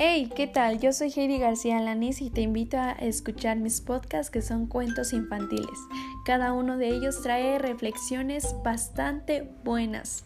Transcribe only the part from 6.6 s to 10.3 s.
de ellos trae reflexiones bastante buenas.